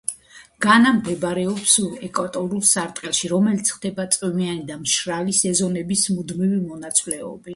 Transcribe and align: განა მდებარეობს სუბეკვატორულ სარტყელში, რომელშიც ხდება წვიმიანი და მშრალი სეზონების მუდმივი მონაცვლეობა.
განა 0.65 0.93
მდებარეობს 0.99 1.73
სუბეკვატორულ 1.75 2.63
სარტყელში, 2.69 3.29
რომელშიც 3.35 3.71
ხდება 3.75 4.07
წვიმიანი 4.17 4.65
და 4.71 4.77
მშრალი 4.87 5.39
სეზონების 5.43 6.09
მუდმივი 6.17 6.61
მონაცვლეობა. 6.65 7.49